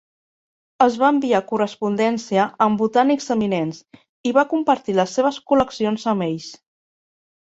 [0.85, 3.83] Es va enviar correspondència amb botànics eminents
[4.29, 6.49] i va compartir les seves col·leccions amb ells.